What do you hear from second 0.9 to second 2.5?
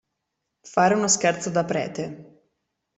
uno scherzo da prete.